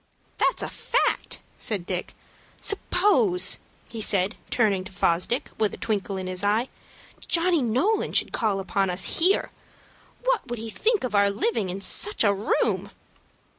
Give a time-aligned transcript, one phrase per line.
[0.39, 2.15] "That's a fact," said Dick.
[2.59, 6.69] "Suppose," he said, turning to Fosdick, with a twinkle in his eye,
[7.27, 9.51] "Johnny Nolan should call upon us here.
[10.23, 12.89] What would he think of our living in such a room?"